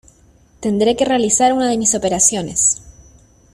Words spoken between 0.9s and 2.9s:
que realizar una de mis operaciones.